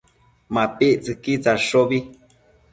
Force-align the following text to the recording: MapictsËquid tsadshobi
MapictsËquid 0.53 1.39
tsadshobi 1.43 1.97